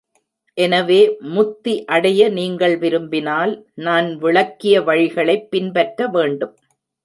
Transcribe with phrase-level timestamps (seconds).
[0.57, 0.97] எனவே
[1.29, 3.53] முத்தி அடைய நீங்கள் விரும்பினால்
[3.81, 6.55] நான் விளக்கிய வழிகளைப் பின்பற்றவேண்டும்.